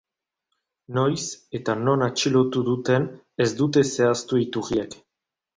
Noiz 0.97 1.25
eta 1.59 1.75
non 1.83 2.05
atxilotu 2.07 2.65
duten 2.71 3.07
ez 3.47 3.51
dute 3.61 3.87
zehaztu 3.93 4.45
iturriek. 4.49 4.99